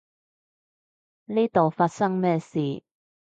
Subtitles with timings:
[1.25, 2.81] 呢度發生咩事？